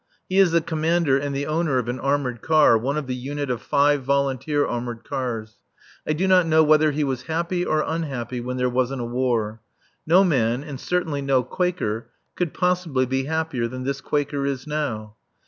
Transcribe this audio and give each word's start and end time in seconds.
He 0.27 0.39
is 0.39 0.51
the 0.51 0.61
commander 0.61 1.19
and 1.19 1.35
the 1.35 1.45
owner 1.45 1.77
of 1.77 1.87
an 1.87 1.99
armoured 1.99 2.41
car, 2.41 2.75
one 2.75 2.97
of 2.97 3.05
the 3.05 3.13
unit 3.13 3.51
of 3.51 3.61
five 3.61 4.03
volunteer 4.03 4.65
armoured 4.65 5.03
cars. 5.03 5.57
I 6.07 6.13
do 6.13 6.27
not 6.27 6.47
know 6.47 6.63
whether 6.63 6.89
he 6.91 7.03
was 7.03 7.27
happy 7.29 7.63
or 7.63 7.83
unhappy 7.85 8.41
when 8.41 8.57
there 8.57 8.67
wasn't 8.67 9.01
a 9.03 9.05
war. 9.05 9.61
No 10.07 10.23
man, 10.23 10.63
and 10.63 10.79
certainly 10.79 11.21
no 11.21 11.43
Quaker, 11.43 12.09
could 12.33 12.51
possibly 12.51 13.05
be 13.05 13.25
happier 13.25 13.67
than 13.67 13.83
this 13.83 14.01
Quaker 14.01 14.43
is 14.43 14.65
now. 14.65 15.17